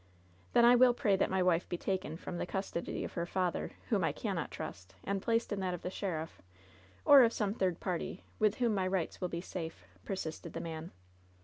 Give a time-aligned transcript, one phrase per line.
[0.53, 3.73] "Then I will pray that my wife be taken from the custody of her father,
[3.89, 6.41] whom I cannot trust, and placed in that of the sheriff,
[7.05, 10.89] or of some third party, with whom my rights will be safe," persisted the man.